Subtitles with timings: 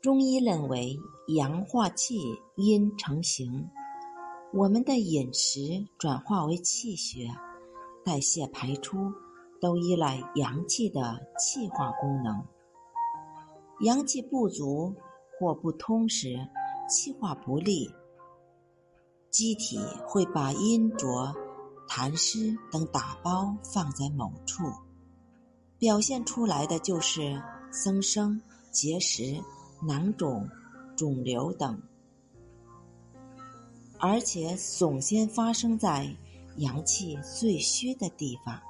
[0.00, 2.18] 中医认为，阳化气，
[2.56, 3.68] 阴成形。
[4.52, 7.28] 我们的饮食转化为气血，
[8.04, 9.12] 代谢排出，
[9.60, 12.44] 都依赖阳气的气化功能。
[13.80, 14.94] 阳气不足
[15.38, 16.36] 或不通时，
[16.88, 17.88] 气化不利，
[19.30, 21.32] 机体会把阴浊、
[21.88, 24.64] 痰湿等打包放在某处，
[25.82, 27.42] 表现出来的就是
[27.72, 29.36] 增生、结石。
[29.84, 30.48] 囊肿、
[30.96, 31.76] 肿瘤等，
[33.98, 36.08] 而且总先发生在
[36.58, 38.62] 阳气最虚的地方。